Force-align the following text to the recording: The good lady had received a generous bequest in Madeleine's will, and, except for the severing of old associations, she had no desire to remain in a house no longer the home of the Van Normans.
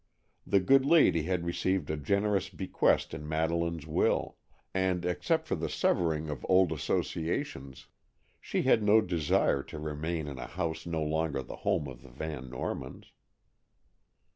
The 0.47 0.59
good 0.59 0.83
lady 0.83 1.25
had 1.25 1.45
received 1.45 1.91
a 1.91 1.95
generous 1.95 2.49
bequest 2.49 3.13
in 3.13 3.29
Madeleine's 3.29 3.85
will, 3.85 4.35
and, 4.73 5.05
except 5.05 5.45
for 5.47 5.53
the 5.53 5.69
severing 5.69 6.27
of 6.27 6.43
old 6.49 6.71
associations, 6.71 7.85
she 8.39 8.63
had 8.63 8.81
no 8.81 9.01
desire 9.01 9.61
to 9.61 9.77
remain 9.77 10.27
in 10.27 10.39
a 10.39 10.47
house 10.47 10.87
no 10.87 11.03
longer 11.03 11.43
the 11.43 11.57
home 11.57 11.87
of 11.87 12.01
the 12.01 12.09
Van 12.09 12.49
Normans. 12.49 13.11